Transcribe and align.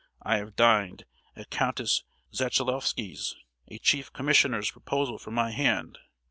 I 0.23 0.37
have 0.37 0.55
dined 0.55 1.05
at 1.35 1.51
Countess 1.51 2.03
Zalichvatsky's; 2.33 3.35
a 3.67 3.77
chief 3.77 4.11
commissioner 4.11 4.63
proposed 4.63 5.21
for 5.23 5.29
my 5.29 5.51
hand! 5.51 5.99